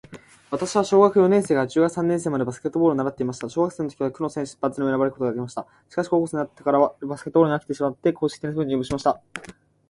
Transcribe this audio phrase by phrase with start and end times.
[0.49, 3.47] 私は小学四年生から中学三年生までバスケットボールを習っていました。
[3.49, 5.67] 小学生の時は区の選抜にも選ばれることができました。
[5.89, 9.21] しかし、高校生になってからバスケットボールに飽きてしまって硬式テニス部に入部しました。